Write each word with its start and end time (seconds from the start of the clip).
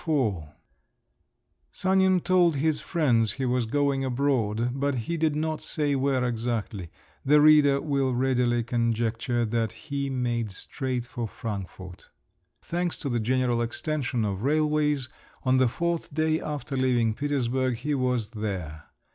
XLIV 0.03 0.49
Sanin 1.71 2.19
told 2.21 2.55
his 2.55 2.79
friends 2.81 3.33
he 3.33 3.45
was 3.45 3.67
going 3.67 4.03
abroad, 4.03 4.71
but 4.73 4.95
he 5.05 5.15
did 5.15 5.35
not 5.35 5.61
say 5.61 5.93
where 5.93 6.25
exactly: 6.25 6.89
the 7.23 7.39
reader 7.39 7.79
will 7.79 8.11
readily 8.11 8.63
conjecture 8.63 9.45
that 9.45 9.71
he 9.73 10.09
made 10.09 10.49
straight 10.51 11.05
for 11.05 11.27
Frankfort. 11.27 12.07
Thanks 12.63 12.97
to 12.97 13.09
the 13.09 13.19
general 13.19 13.61
extension 13.61 14.25
of 14.25 14.41
railways, 14.41 15.07
on 15.43 15.57
the 15.57 15.67
fourth 15.67 16.11
day 16.11 16.39
after 16.41 16.75
leaving 16.75 17.13
Petersburg 17.13 17.75
he 17.75 17.93
was 17.93 18.31
there. 18.31 18.85